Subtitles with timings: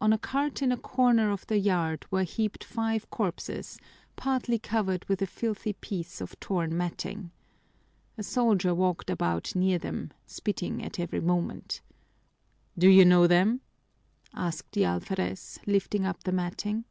[0.00, 3.80] On a cart in a corner of the yard were heaped five corpses,
[4.14, 7.32] partly covered with a filthy piece of torn matting.
[8.16, 11.80] A soldier walked about near them, spitting at every moment.
[12.78, 13.60] "Do you know them?"
[14.34, 16.84] asked the alferez, lifting up the matting.